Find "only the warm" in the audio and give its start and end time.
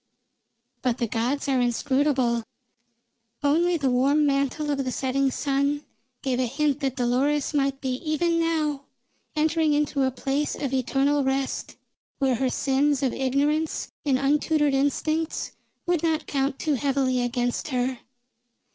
3.43-4.25